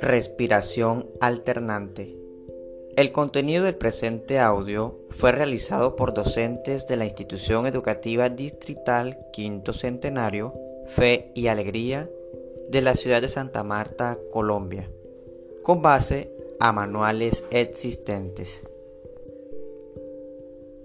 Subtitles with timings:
[0.00, 2.16] Respiración alternante.
[2.96, 9.74] El contenido del presente audio fue realizado por docentes de la institución educativa distrital Quinto
[9.74, 10.54] Centenario,
[10.88, 12.08] Fe y Alegría
[12.70, 14.90] de la ciudad de Santa Marta, Colombia,
[15.62, 18.64] con base a manuales existentes.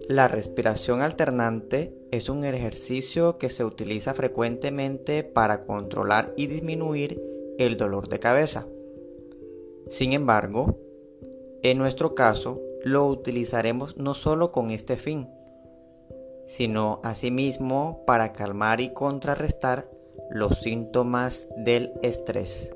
[0.10, 7.22] La respiración alternante es un ejercicio que se utiliza frecuentemente para controlar y disminuir
[7.58, 8.68] el dolor de cabeza.
[9.90, 10.78] Sin embargo,
[11.62, 15.30] en nuestro caso, lo utilizaremos no solo con este fin,
[16.48, 19.90] sino asimismo para calmar y contrarrestar
[20.30, 22.72] los síntomas del estrés.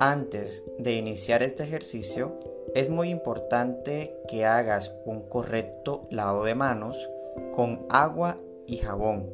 [0.00, 2.38] Antes de iniciar este ejercicio,
[2.74, 7.10] es muy importante que hagas un correcto lavado de manos
[7.54, 9.30] con agua y jabón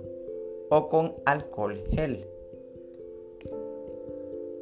[0.69, 2.29] o con alcohol gel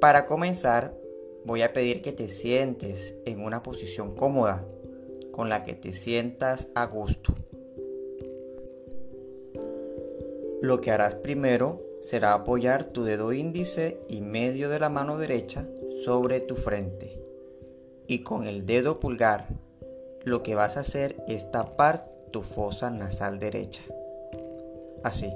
[0.01, 0.95] para comenzar,
[1.45, 4.65] voy a pedir que te sientes en una posición cómoda,
[5.33, 7.35] con la que te sientas a gusto.
[10.61, 15.67] Lo que harás primero será apoyar tu dedo índice y medio de la mano derecha
[16.05, 17.21] sobre tu frente.
[18.07, 19.49] Y con el dedo pulgar,
[20.25, 23.83] lo que vas a hacer es tapar tu fosa nasal derecha.
[25.03, 25.33] Así.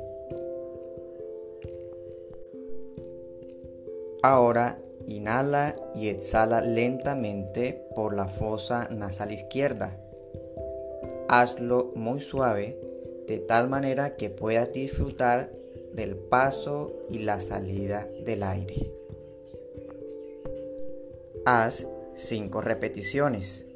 [4.22, 9.98] Ahora inhala y exhala lentamente por la fosa nasal izquierda.
[11.28, 12.78] Hazlo muy suave
[13.26, 15.50] de tal manera que puedas disfrutar
[15.92, 18.92] del paso y la salida del aire.
[21.44, 23.66] Haz 5 repeticiones.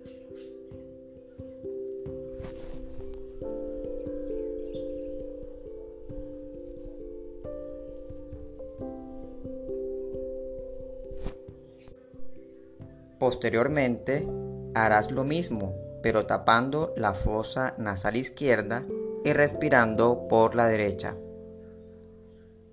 [13.36, 14.26] Posteriormente,
[14.72, 18.82] harás lo mismo, pero tapando la fosa nasal izquierda
[19.26, 21.16] y respirando por la derecha.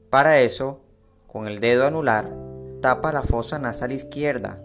[0.09, 0.79] Para eso,
[1.27, 2.33] con el dedo anular,
[2.81, 4.63] tapa la fosa nasal izquierda,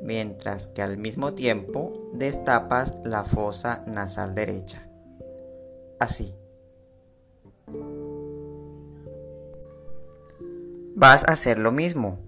[0.00, 4.86] mientras que al mismo tiempo destapas la fosa nasal derecha.
[5.98, 6.36] Así.
[10.94, 12.20] Vas a hacer lo mismo,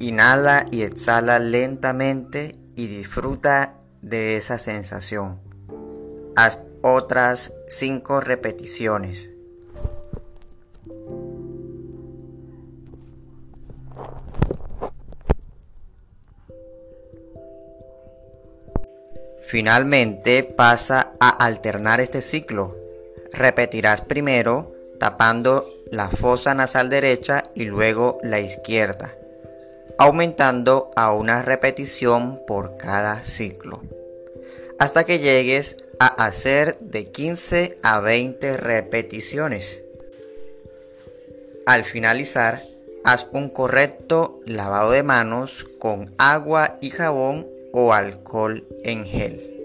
[0.00, 5.40] Inhala y exhala lentamente y disfruta de esa sensación.
[6.36, 9.30] Haz otras 5 repeticiones.
[19.48, 22.76] Finalmente pasa a alternar este ciclo.
[23.32, 29.16] Repetirás primero tapando la fosa nasal derecha y luego la izquierda
[29.98, 33.82] aumentando a una repetición por cada ciclo,
[34.78, 39.82] hasta que llegues a hacer de 15 a 20 repeticiones.
[41.66, 42.60] Al finalizar,
[43.04, 49.57] haz un correcto lavado de manos con agua y jabón o alcohol en gel.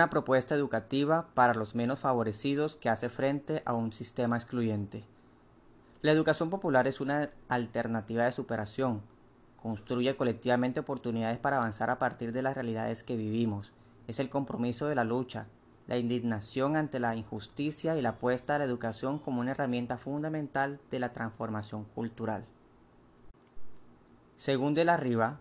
[0.00, 5.04] Una propuesta educativa para los menos favorecidos que hace frente a un sistema excluyente.
[6.00, 9.02] La educación popular es una alternativa de superación,
[9.62, 13.74] construye colectivamente oportunidades para avanzar a partir de las realidades que vivimos,
[14.08, 15.48] es el compromiso de la lucha,
[15.86, 20.80] la indignación ante la injusticia y la apuesta a la educación como una herramienta fundamental
[20.90, 22.46] de la transformación cultural.
[24.38, 25.40] Según de la Riva,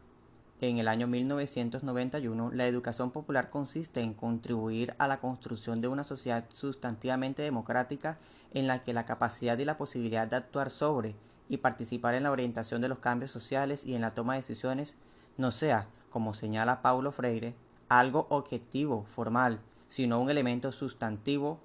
[0.61, 6.03] en el año 1991, la educación popular consiste en contribuir a la construcción de una
[6.03, 8.17] sociedad sustantivamente democrática
[8.53, 11.15] en la que la capacidad y la posibilidad de actuar sobre
[11.47, 14.95] y participar en la orientación de los cambios sociales y en la toma de decisiones
[15.37, 17.55] no sea, como señala Paulo Freire,
[17.87, 21.59] algo objetivo, formal, sino un elemento sustantivo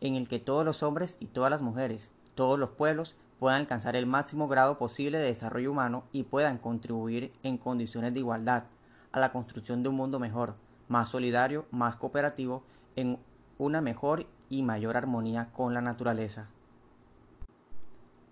[0.00, 3.96] en el que todos los hombres y todas las mujeres, todos los pueblos puedan alcanzar
[3.96, 8.66] el máximo grado posible de desarrollo humano y puedan contribuir en condiciones de igualdad
[9.10, 10.54] a la construcción de un mundo mejor,
[10.86, 12.62] más solidario, más cooperativo,
[12.94, 13.18] en
[13.58, 16.50] una mejor y mayor armonía con la naturaleza.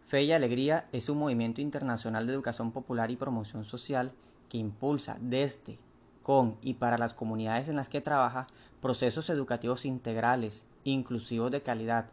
[0.06, 4.12] Fe y Alegría es un movimiento internacional de educación popular y promoción social
[4.48, 5.80] que impulsa desde,
[6.22, 8.46] con y para las comunidades en las que trabaja
[8.80, 12.10] procesos educativos integrales, inclusivos de calidad,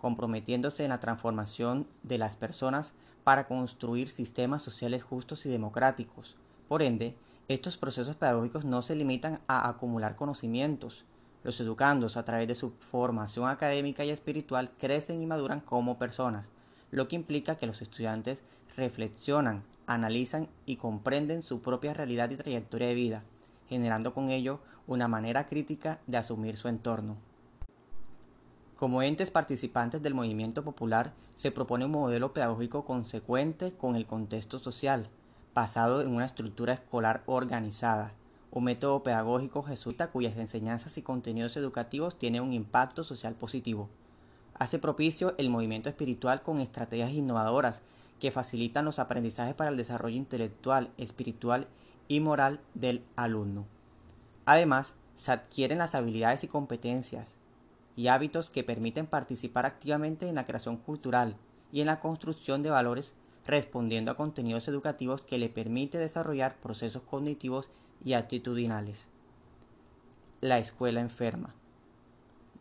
[0.00, 2.92] comprometiéndose en la transformación de las personas
[3.24, 6.36] para construir sistemas sociales justos y democráticos.
[6.68, 7.14] Por ende,
[7.48, 11.04] estos procesos pedagógicos no se limitan a acumular conocimientos,
[11.42, 16.50] Los educandos, a través de su formación académica y espiritual, crecen y maduran como personas,
[16.90, 18.42] lo que implica que los estudiantes
[18.76, 23.22] reflexionan, analizan y comprenden su propia realidad y trayectoria de vida,
[23.68, 27.16] generando con ello una manera crítica de asumir su entorno.
[28.80, 34.58] Como entes participantes del movimiento popular, se propone un modelo pedagógico consecuente con el contexto
[34.58, 35.10] social,
[35.54, 38.14] basado en una estructura escolar organizada,
[38.50, 43.90] un método pedagógico jesuita cuyas enseñanzas y contenidos educativos tienen un impacto social positivo.
[44.54, 47.82] Hace propicio el movimiento espiritual con estrategias innovadoras
[48.18, 51.68] que facilitan los aprendizajes para el desarrollo intelectual, espiritual
[52.08, 53.66] y moral del alumno.
[54.46, 57.39] Además, se adquieren las habilidades y competencias
[57.96, 61.36] y hábitos que permiten participar activamente en la creación cultural
[61.72, 63.14] y en la construcción de valores
[63.46, 67.68] respondiendo a contenidos educativos que le permite desarrollar procesos cognitivos
[68.04, 69.06] y actitudinales.
[70.40, 71.54] La escuela enferma.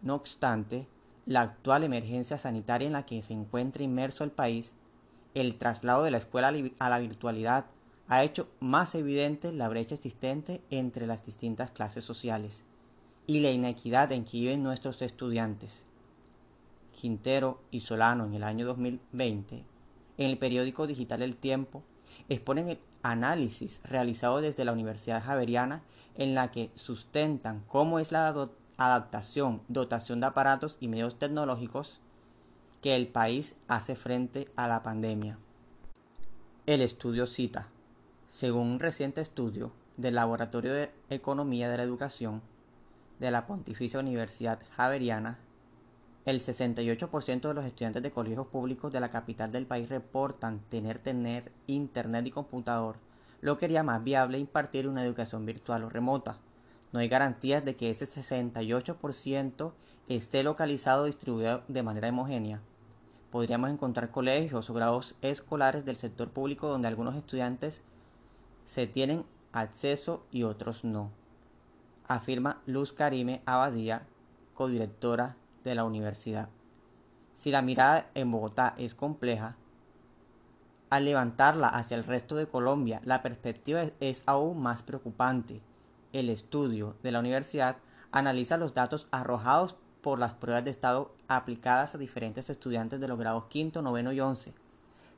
[0.02, 0.88] No obstante,
[1.26, 4.72] la actual emergencia sanitaria en la que se encuentra inmerso el país,
[5.34, 7.66] el traslado de la escuela a la virtualidad
[8.08, 12.64] ha hecho más evidente la brecha existente entre las distintas clases sociales
[13.30, 15.70] y la inequidad en que viven nuestros estudiantes.
[17.00, 19.64] Quintero y Solano en el año 2020
[20.18, 21.84] en el periódico digital El Tiempo,
[22.28, 25.84] exponen el análisis realizado desde la Universidad Javeriana
[26.16, 32.00] en la que sustentan cómo es la adaptación, dotación de aparatos y medios tecnológicos
[32.82, 35.38] que el país hace frente a la pandemia.
[36.66, 37.70] El estudio cita,
[38.28, 42.42] según un reciente estudio del Laboratorio de Economía de la Educación
[43.20, 45.38] de la Pontificia Universidad Javeriana,
[46.26, 51.00] el 68% de los estudiantes de colegios públicos de la capital del país reportan tener,
[51.00, 52.98] tener internet y computador,
[53.42, 56.38] lo que haría más viable impartir una educación virtual o remota.
[56.92, 59.72] No hay garantías de que ese 68%
[60.08, 62.62] esté localizado o distribuido de manera homogénea.
[63.32, 67.82] Podríamos encontrar colegios o grados escolares del sector público donde algunos estudiantes
[68.66, 71.12] se tienen acceso y otros no,
[72.10, 74.06] afirma Luz Karime Abadía,
[74.56, 76.50] codirectora de la universidad.
[77.36, 79.56] Si la mirada en Bogotá es compleja,
[80.90, 85.62] al levantarla hacia el resto de Colombia, la perspectiva es aún más preocupante.
[86.12, 87.78] El estudio de la universidad
[88.12, 93.20] analiza los datos arrojados por las pruebas de estado aplicadas a diferentes estudiantes de los
[93.20, 94.52] grados quinto, noveno y once.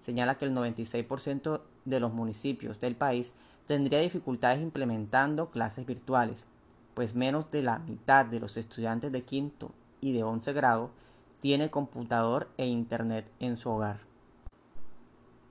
[0.02, 3.32] Señala que el 96% de los municipios del país
[3.66, 6.46] tendría dificultades implementando clases virtuales,
[6.94, 9.72] pues menos de la mitad de los estudiantes de quinto
[10.02, 10.92] y de 11 grado
[11.40, 14.00] tiene computador e internet en su hogar.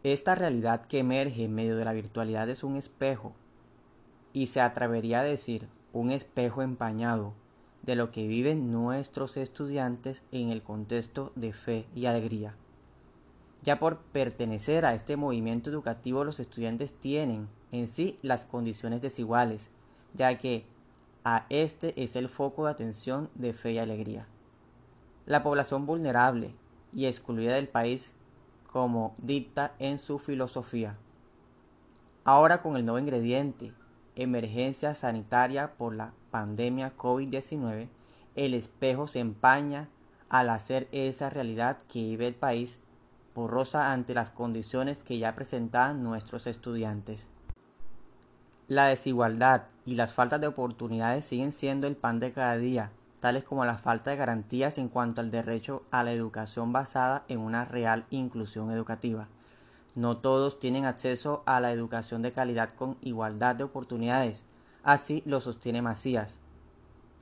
[0.02, 3.34] Esta realidad que emerge en medio de la virtualidad es un espejo,
[4.32, 7.34] y se atrevería a decir un espejo empañado
[7.82, 12.54] de lo que viven nuestros estudiantes en el contexto de fe y alegría.
[13.62, 19.70] Ya por pertenecer a este movimiento educativo los estudiantes tienen en sí las condiciones desiguales,
[20.14, 20.64] ya que
[21.24, 24.26] a este es el foco de atención de fe y alegría
[25.30, 26.56] la población vulnerable
[26.92, 28.12] y excluida del país
[28.72, 30.98] como dicta en su filosofía.
[32.24, 33.72] Ahora con el nuevo ingrediente,
[34.16, 37.88] emergencia sanitaria por la pandemia COVID-19,
[38.34, 39.88] el espejo se empaña
[40.28, 42.80] al hacer esa realidad que vive el país
[43.32, 47.29] borrosa ante las condiciones que ya presentaban nuestros estudiantes.
[48.70, 53.42] La desigualdad y las faltas de oportunidades siguen siendo el pan de cada día tales
[53.42, 57.64] como la falta de garantías en cuanto al derecho a la educación basada en una
[57.64, 59.26] real inclusión educativa.
[59.96, 64.44] No todos tienen acceso a la educación de calidad con igualdad de oportunidades,
[64.84, 66.38] así lo sostiene Macías,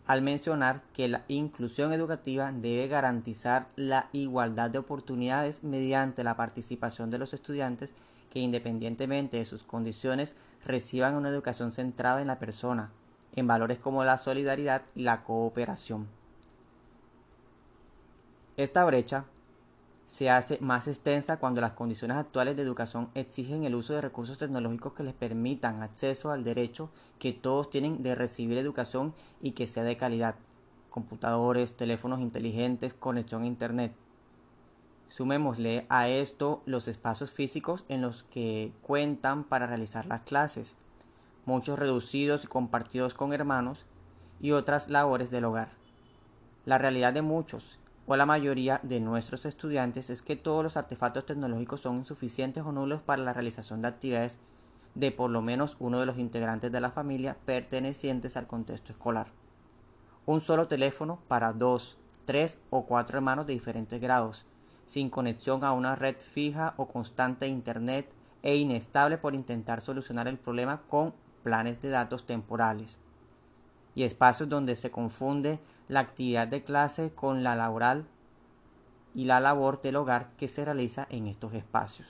[0.07, 7.11] al mencionar que la inclusión educativa debe garantizar la igualdad de oportunidades mediante la participación
[7.11, 7.91] de los estudiantes
[8.31, 12.91] que independientemente de sus condiciones reciban una educación centrada en la persona,
[13.35, 16.09] en valores como la solidaridad y la cooperación.
[18.57, 19.25] Esta brecha
[20.09, 24.39] se hace más extensa cuando las condiciones actuales de educación exigen el uso de recursos
[24.39, 29.67] tecnológicos que les permitan acceso al derecho que todos tienen de recibir educación y que
[29.67, 30.35] sea de calidad.
[30.89, 33.93] Computadores, teléfonos inteligentes, conexión a Internet.
[35.09, 40.75] Sumémosle a esto los espacios físicos en los que cuentan para realizar las clases
[41.49, 43.87] muchos reducidos y compartidos con hermanos,
[44.39, 45.71] y otras labores del hogar.
[46.67, 51.25] La realidad de muchos, o la mayoría de nuestros estudiantes, es que todos los artefactos
[51.25, 54.39] tecnológicos son insuficientes o nulos para la realización de actividades
[54.95, 59.29] de por lo menos uno de los integrantes de la familia pertenecientes al contexto escolar.
[60.27, 61.97] un solo teléfono para dos,
[62.27, 64.45] tres o cuatro hermanos de diferentes grados,
[64.89, 68.11] sin conexión a una red fija o constante de Internet
[68.43, 72.99] e inestable por intentar solucionar el problema con planes de datos temporales
[73.95, 78.07] y espacios donde se confunde la actividad de clase con la laboral
[79.15, 82.09] y la labor del hogar que se realiza en estos espacios.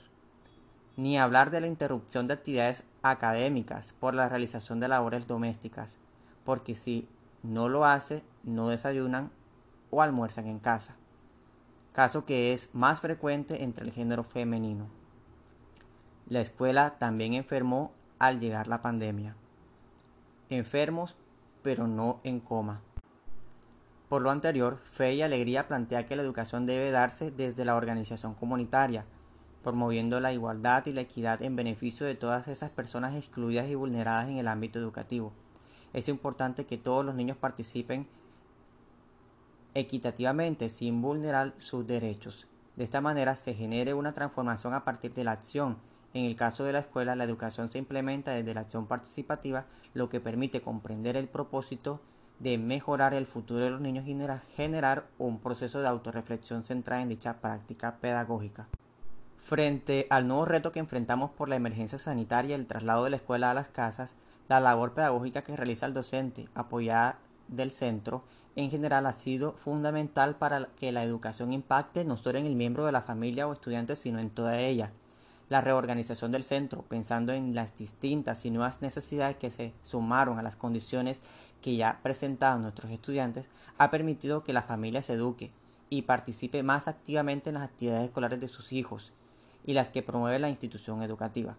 [0.95, 5.97] Ni hablar de la interrupción de actividades académicas por la realización de labores domésticas,
[6.45, 7.09] porque si
[7.43, 9.31] no lo hace, no desayunan
[9.89, 10.95] o almuerzan en casa,
[11.99, 14.87] caso que es más frecuente entre el género femenino.
[16.29, 19.35] La escuela también enfermó al llegar la pandemia.
[20.49, 21.17] Enfermos,
[21.61, 22.79] pero no en coma.
[24.07, 28.33] Por lo anterior, Fe y Alegría plantea que la educación debe darse desde la organización
[28.33, 29.03] comunitaria,
[29.61, 34.29] promoviendo la igualdad y la equidad en beneficio de todas esas personas excluidas y vulneradas
[34.29, 35.33] en el ámbito educativo.
[35.91, 38.07] Es importante que todos los niños participen
[39.73, 42.47] equitativamente sin vulnerar sus derechos.
[42.75, 45.77] De esta manera se genere una transformación a partir de la acción.
[46.13, 50.09] En el caso de la escuela, la educación se implementa desde la acción participativa, lo
[50.09, 52.01] que permite comprender el propósito
[52.39, 54.17] de mejorar el futuro de los niños y
[54.55, 58.67] generar un proceso de autorreflexión centrada en dicha práctica pedagógica.
[59.37, 63.15] Frente al nuevo reto que enfrentamos por la emergencia sanitaria y el traslado de la
[63.17, 64.15] escuela a las casas,
[64.47, 67.19] la labor pedagógica que realiza el docente, apoyada
[67.49, 68.23] del centro,
[68.55, 72.85] en general ha sido fundamental para que la educación impacte no solo en el miembro
[72.85, 74.91] de la familia o estudiante, sino en toda ella.
[75.49, 80.43] La reorganización del centro, pensando en las distintas y nuevas necesidades que se sumaron a
[80.43, 81.19] las condiciones
[81.61, 85.51] que ya presentaban nuestros estudiantes, ha permitido que la familia se eduque
[85.89, 89.11] y participe más activamente en las actividades escolares de sus hijos
[89.65, 91.57] y las que promueve la institución educativa.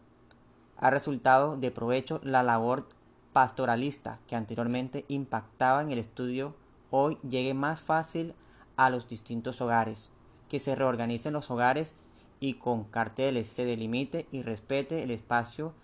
[0.76, 2.86] Ha resultado de provecho la labor
[3.32, 6.54] pastoralista que anteriormente impactaba en el estudio
[6.90, 8.34] hoy llegue más fácil
[8.76, 10.08] a los distintos hogares,
[10.48, 11.94] que se reorganicen los hogares
[12.40, 15.74] y con carteles se delimite y respete el espacio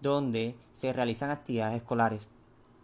[0.00, 2.28] donde se realizan actividades escolares.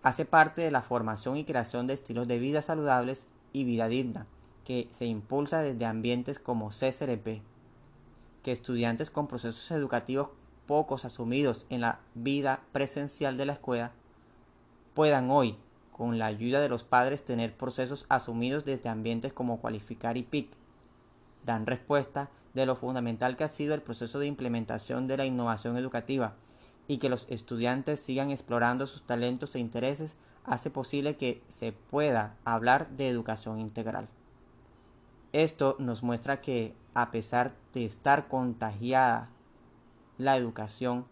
[0.02, 4.26] Hace parte de la formación y creación de estilos de vida saludables y vida digna,
[4.64, 7.42] que se impulsa desde ambientes como CCRP,
[8.42, 10.28] que estudiantes con procesos educativos
[10.66, 13.92] pocos asumidos en la vida presencial de la escuela
[14.94, 15.56] puedan hoy,
[15.92, 20.50] con la ayuda de los padres, tener procesos asumidos desde ambientes como Cualificar y PIC.
[21.44, 25.76] Dan respuesta de lo fundamental que ha sido el proceso de implementación de la innovación
[25.76, 26.34] educativa
[26.88, 32.36] y que los estudiantes sigan explorando sus talentos e intereses hace posible que se pueda
[32.44, 34.08] hablar de educación integral.
[35.32, 39.30] Esto nos muestra que, a pesar de estar contagiada
[40.18, 41.06] la educación,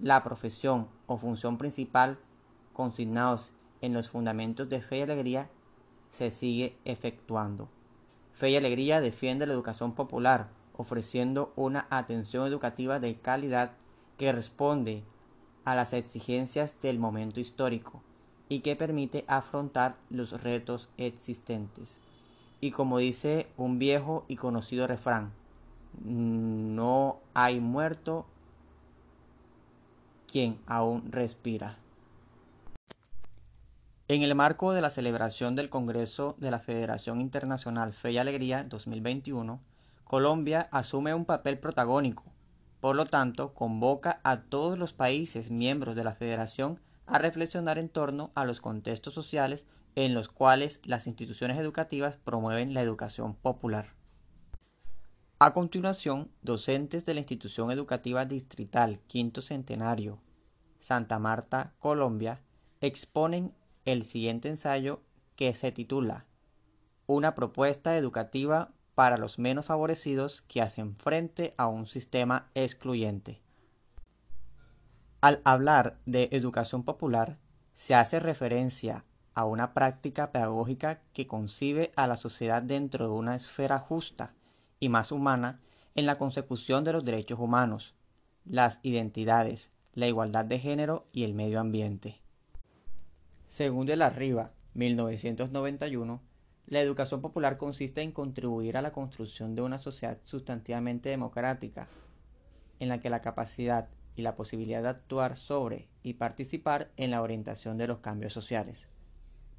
[0.00, 2.18] la profesión o función principal
[2.72, 5.50] consignados en los fundamentos de fe y alegría
[6.10, 7.68] se sigue efectuando.
[8.32, 13.72] Fe y Alegría defiende la educación popular, ofreciendo una atención educativa de calidad
[14.16, 15.02] que responde
[15.64, 18.00] a las exigencias del momento histórico
[18.48, 21.98] y que permite afrontar los retos existentes.
[22.60, 25.32] Y como dice un viejo y conocido refrán,
[26.04, 28.26] no hay muerto
[30.26, 31.76] quien aún respira.
[34.08, 38.64] En el marco de la celebración del Congreso de la Federación Internacional Fe y Alegría
[38.64, 39.60] 2021,
[40.02, 42.24] Colombia asume un papel protagónico.
[42.80, 47.88] Por lo tanto, convoca a todos los países miembros de la Federación a reflexionar en
[47.88, 49.64] torno a los contextos sociales
[49.94, 53.97] en los cuales las instituciones educativas promueven la educación popular.
[55.40, 60.18] A continuación, docentes de la institución educativa distrital Quinto Centenario,
[60.80, 62.42] Santa Marta, Colombia,
[62.80, 63.54] exponen
[63.84, 65.00] el siguiente ensayo
[65.36, 66.26] que se titula
[67.06, 73.40] Una propuesta educativa para los menos favorecidos que hacen frente a un sistema excluyente.
[75.20, 77.38] Al hablar de educación popular,
[77.76, 79.04] se hace referencia
[79.34, 84.34] a una práctica pedagógica que concibe a la sociedad dentro de una esfera justa
[84.80, 85.60] y más humana
[85.94, 87.94] en la consecución de los derechos humanos,
[88.44, 92.20] las identidades, la igualdad de género y el medio ambiente.
[93.48, 96.22] Según de la Riva, 1991,
[96.66, 101.88] la educación popular consiste en contribuir a la construcción de una sociedad sustantivamente democrática,
[102.78, 107.22] en la que la capacidad y la posibilidad de actuar sobre y participar en la
[107.22, 108.86] orientación de los cambios sociales.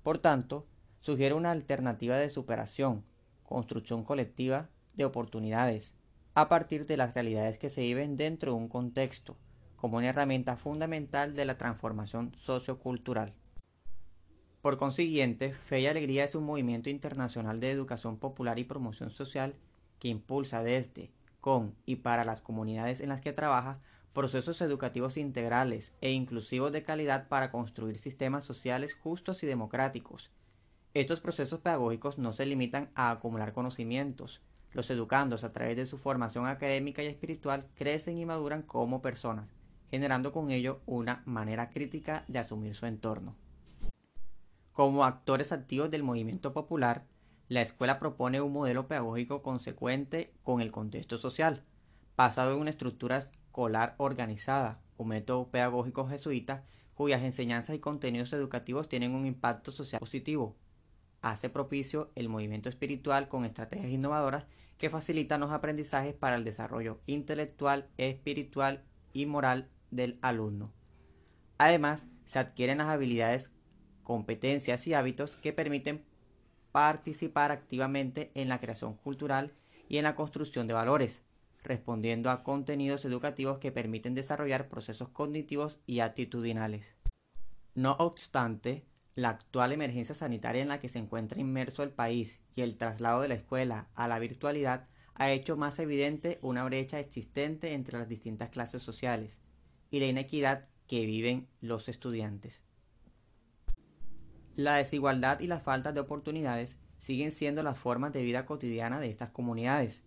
[0.03, 0.67] Por tanto,
[0.99, 3.03] sugiere una alternativa de superación,
[3.43, 5.93] construcción colectiva de oportunidades,
[6.35, 9.37] a partir de las realidades que se viven dentro de un contexto,
[9.77, 13.33] como una herramienta fundamental de la transformación sociocultural.
[14.61, 19.55] Por consiguiente, Fe y Alegría es un movimiento internacional de educación popular y promoción social
[19.99, 23.79] que impulsa desde, con y para las comunidades en las que trabaja
[24.13, 30.29] procesos educativos integrales e inclusivos de calidad para construir sistemas sociales justos y democráticos.
[30.93, 34.41] Estos procesos pedagógicos no se limitan a acumular conocimientos.
[34.73, 39.49] Los educandos, a través de su formación académica y espiritual, crecen y maduran como personas,
[39.89, 43.35] generando con ello una manera crítica de asumir su entorno.
[44.73, 47.05] Como actores activos del movimiento popular,
[47.47, 51.63] la escuela propone un modelo pedagógico consecuente con el contexto social,
[52.15, 58.89] basado en una estructura escolar organizada, un método pedagógico jesuita cuyas enseñanzas y contenidos educativos
[58.89, 60.57] tienen un impacto social positivo.
[61.21, 64.45] Hace propicio el movimiento espiritual con estrategias innovadoras
[64.79, 70.73] que facilitan los aprendizajes para el desarrollo intelectual, espiritual y moral del alumno.
[71.57, 73.51] Además, se adquieren las habilidades
[74.03, 76.05] competencias y hábitos que permiten
[76.71, 79.53] participar activamente en la creación cultural
[79.89, 81.23] y en la construcción de valores,
[81.61, 86.95] respondiendo a contenidos educativos que permiten desarrollar procesos cognitivos y actitudinales.
[87.75, 88.85] No obstante,
[89.19, 93.21] la actual emergencia sanitaria en la que se encuentra inmerso el país y el traslado
[93.21, 98.07] de la escuela a la virtualidad ha hecho más evidente una brecha existente entre las
[98.07, 99.37] distintas clases sociales
[99.91, 102.63] y la inequidad que viven los estudiantes.
[104.55, 109.09] La desigualdad y la falta de oportunidades siguen siendo las formas de vida cotidiana de
[109.09, 110.03] estas comunidades.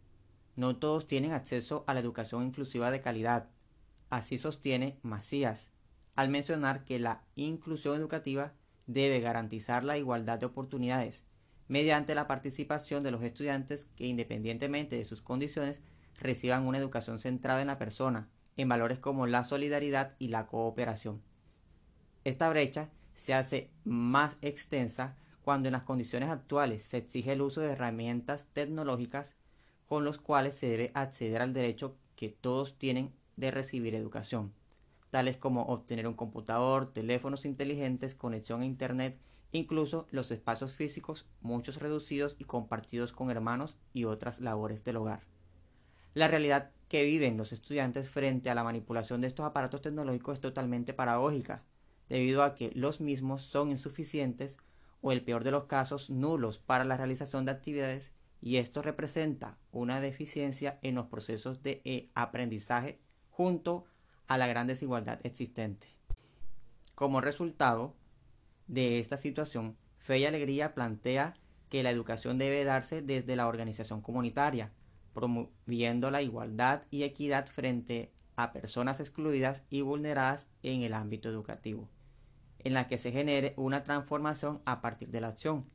[0.57, 3.51] No todos tienen acceso a la educación inclusiva de calidad.
[4.09, 5.71] Así sostiene Macías,
[6.17, 8.55] al mencionar que la inclusión educativa
[8.87, 11.23] debe garantizar la igualdad de oportunidades
[11.69, 15.81] mediante la participación de los estudiantes que independientemente de sus condiciones
[16.19, 21.23] reciban una educación centrada en la persona, en valores como la solidaridad y la cooperación.
[22.25, 27.61] Esta brecha se hace más extensa cuando en las condiciones actuales se exige el uso
[27.61, 29.35] de herramientas tecnológicas
[29.87, 34.53] con los cuales se debe acceder al derecho que todos tienen de recibir educación,
[35.13, 39.21] tales como obtener un computador, teléfonos inteligentes, conexión a Internet,
[39.53, 45.21] incluso los espacios físicos, muchos reducidos y compartidos con hermanos y otras labores del hogar.
[46.15, 50.41] La realidad que viven los estudiantes frente a la manipulación de estos aparatos tecnológicos es
[50.41, 51.63] totalmente paradójica
[52.09, 54.57] debido a que los mismos son insuficientes
[55.03, 59.59] o el peor de los casos nulos para la realización de actividades y esto representa
[59.73, 62.99] una deficiencia en los procesos de eh, aprendizaje
[63.29, 63.85] junto
[64.33, 65.89] a la gran desigualdad existente.
[66.95, 67.95] Como resultado
[68.67, 71.35] de esta situación, Fe y Alegría plantea
[71.69, 74.73] que la educación debe darse desde la organización comunitaria,
[75.15, 81.89] promoviendo la igualdad y equidad frente a personas excluidas y vulneradas en el ámbito educativo
[82.65, 85.67] en la que se genere una transformación a partir de la acción.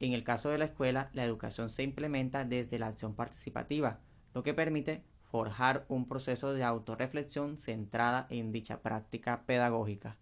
[0.00, 4.00] En el caso de la escuela, la educación se implementa desde la acción participativa,
[4.34, 10.18] lo que permite forjar un proceso de autorreflexión centrada en dicha práctica pedagógica.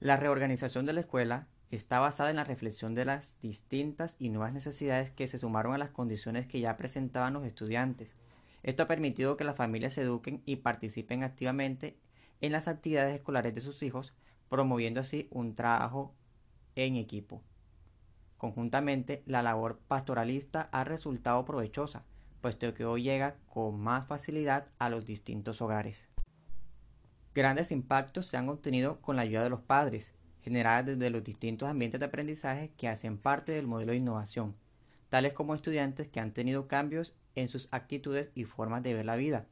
[0.00, 4.52] La reorganización de la escuela está basada en la reflexión de las distintas y nuevas
[4.52, 8.16] necesidades que se sumaron a las condiciones que ya presentaban los estudiantes.
[8.64, 11.96] Esto ha permitido que las familias se eduquen y participen activamente
[12.40, 14.12] en las actividades escolares de sus hijos,
[14.48, 16.16] promoviendo así un trabajo
[16.74, 17.42] en equipo.
[18.38, 22.06] Conjuntamente, la labor pastoralista ha resultado provechosa,
[22.40, 26.08] puesto que hoy llega con más facilidad a los distintos hogares.
[27.34, 31.68] Grandes impactos se han obtenido con la ayuda de los padres, generadas desde los distintos
[31.68, 34.56] ambientes de aprendizaje que hacen parte del modelo de innovación,
[35.10, 39.16] tales como estudiantes que han tenido cambios en sus actitudes y formas de ver la
[39.16, 39.46] vida,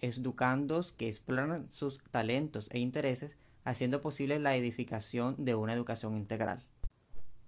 [0.00, 6.64] educandos que exploran sus talentos e intereses haciendo posible la edificación de una educación integral.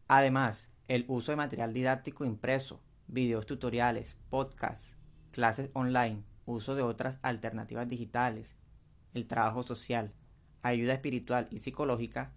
[0.09, 4.97] Además, el uso de material didáctico impreso, videos tutoriales, podcasts,
[5.31, 8.57] clases online, uso de otras alternativas digitales,
[9.15, 10.13] el trabajo social,
[10.63, 12.33] ayuda espiritual y psicológica,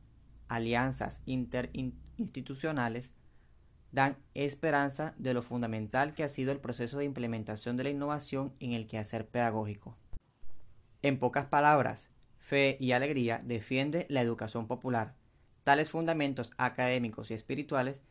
[0.48, 3.12] alianzas interinstitucionales,
[3.92, 8.54] dan esperanza de lo fundamental que ha sido el proceso de implementación de la innovación
[8.60, 9.96] en el quehacer pedagógico.
[11.02, 15.16] En pocas palabras, Fe y Alegría defiende la educación popular.
[15.64, 18.02] Tales fundamentos académicos y espirituales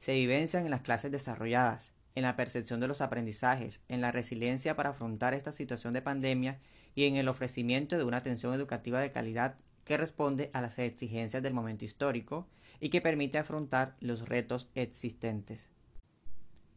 [0.00, 4.76] se vivencian en las clases desarrolladas, en la percepción de los aprendizajes, en la resiliencia
[4.76, 6.58] para afrontar esta situación de pandemia
[6.94, 11.42] y en el ofrecimiento de una atención educativa de calidad que responde a las exigencias
[11.42, 12.46] del momento histórico
[12.80, 15.68] y que permite afrontar los retos existentes.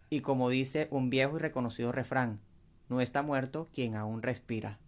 [0.09, 2.39] Y como dice un viejo y reconocido refrán,
[2.89, 4.79] no está muerto quien aún respira.